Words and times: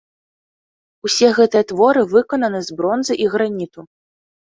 Усе 1.07 1.27
гэтыя 1.39 1.63
творы 1.71 2.01
выкананы 2.13 2.61
з 2.69 2.77
бронзы 2.79 3.13
і 3.27 3.29
граніту. 3.35 3.81